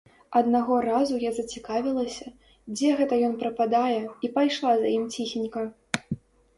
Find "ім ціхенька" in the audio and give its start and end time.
4.99-5.61